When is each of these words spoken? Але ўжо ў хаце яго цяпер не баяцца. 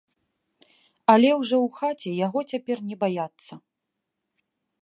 Але 1.15 1.29
ўжо 1.41 1.57
ў 1.65 1.67
хаце 1.77 2.11
яго 2.25 2.39
цяпер 2.53 2.77
не 2.89 2.95
баяцца. 3.05 3.53